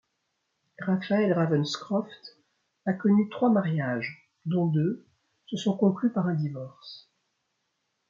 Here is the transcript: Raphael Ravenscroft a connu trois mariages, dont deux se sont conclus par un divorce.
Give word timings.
Raphael 0.79 1.31
Ravenscroft 1.31 2.09
a 2.87 2.93
connu 2.93 3.29
trois 3.29 3.51
mariages, 3.51 4.31
dont 4.47 4.65
deux 4.65 5.05
se 5.45 5.57
sont 5.57 5.77
conclus 5.77 6.11
par 6.11 6.25
un 6.25 6.33
divorce. 6.33 7.11